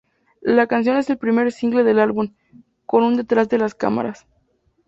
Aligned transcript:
La 0.41 0.65
canción 0.65 0.97
es 0.97 1.07
el 1.11 1.19
primer 1.19 1.51
single 1.51 1.83
del 1.83 1.99
álbum, 1.99 2.33
con 2.87 3.03
un 3.03 3.17
detrás 3.17 3.49
de 3.49 3.59
las 3.59 3.75
cámaras. 3.75 4.25